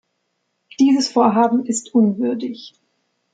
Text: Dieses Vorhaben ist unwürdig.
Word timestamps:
Dieses 0.79 1.09
Vorhaben 1.09 1.63
ist 1.67 1.93
unwürdig. 1.93 2.73